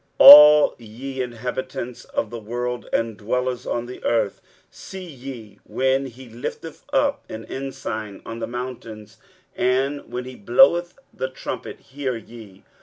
23:018:003 0.19 0.29
All 0.31 0.75
ye 0.79 1.21
inhabitants 1.21 2.05
of 2.05 2.31
the 2.31 2.39
world, 2.39 2.89
and 2.91 3.17
dwellers 3.17 3.67
on 3.67 3.85
the 3.85 4.03
earth, 4.03 4.41
see 4.71 5.05
ye, 5.05 5.59
when 5.63 6.07
he 6.07 6.27
lifteth 6.27 6.85
up 6.91 7.23
an 7.29 7.45
ensign 7.45 8.19
on 8.25 8.39
the 8.39 8.47
mountains; 8.47 9.17
and 9.55 10.11
when 10.11 10.23
he 10.25 10.35
bloweth 10.35 10.97
a 11.19 11.27
trumpet, 11.27 11.79
hear 11.81 12.17
ye. 12.17 12.63